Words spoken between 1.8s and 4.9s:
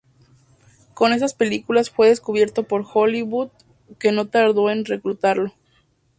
fue descubierto por Hollywood, que no tardó en